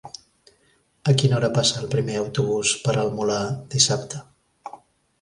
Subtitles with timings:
[1.13, 3.41] A quina hora passa el primer autobús per el Molar
[3.79, 4.27] dissabte?